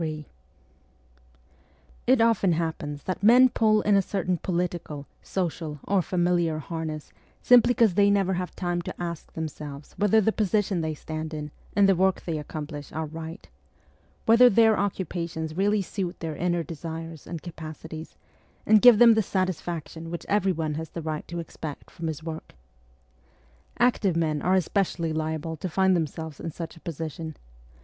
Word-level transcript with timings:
Ill 0.01 0.25
IT 2.07 2.21
often 2.21 2.53
happens 2.53 3.03
that 3.03 3.21
men 3.21 3.47
pull 3.49 3.81
in 3.81 3.95
a 3.95 4.01
certain 4.01 4.35
political, 4.35 5.05
social, 5.21 5.79
or 5.83 6.01
familiar 6.01 6.57
harness 6.57 7.13
simply 7.43 7.75
because 7.75 7.93
they 7.93 8.09
never 8.09 8.33
have 8.33 8.55
time 8.55 8.81
to 8.81 8.99
ask 8.99 9.33
themselves 9.33 9.93
whether 9.97 10.19
the 10.19 10.31
position 10.31 10.81
they 10.81 10.95
stand 10.95 11.35
in 11.35 11.51
and 11.75 11.87
the 11.87 11.93
work 11.95 12.19
they 12.21 12.39
accomplish 12.39 12.91
are 12.91 13.05
right; 13.05 13.47
whether 14.25 14.49
their 14.49 14.75
occupations 14.75 15.55
really 15.55 15.83
suit 15.83 16.19
their 16.19 16.35
inner 16.35 16.63
desires 16.63 17.27
and 17.27 17.43
capacities, 17.43 18.15
and 18.65 18.81
give 18.81 18.97
them 18.97 19.13
the 19.13 19.21
satisfaction 19.21 20.09
which 20.09 20.25
everyone 20.27 20.73
has 20.73 20.89
the 20.89 21.01
right 21.03 21.27
to 21.27 21.37
expect 21.37 21.91
from 21.91 22.07
his 22.07 22.23
work. 22.23 22.55
Active 23.77 24.15
men 24.15 24.41
are 24.41 24.55
especially 24.55 25.13
liable 25.13 25.55
to 25.55 25.69
find 25.69 25.95
themselves 25.95 26.39
in 26.39 26.49
such 26.49 26.75
a 26.75 26.79
position. 26.79 27.35